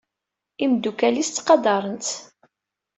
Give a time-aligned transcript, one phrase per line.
[0.63, 2.09] Imeddukal-is ttqadaren-tt.